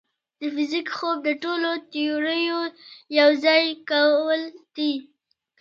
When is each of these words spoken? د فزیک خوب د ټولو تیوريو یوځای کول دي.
د 0.39 0.41
فزیک 0.55 0.87
خوب 0.97 1.17
د 1.27 1.29
ټولو 1.43 1.69
تیوريو 1.91 2.59
یوځای 3.19 3.65
کول 3.89 4.41
دي. 4.75 4.93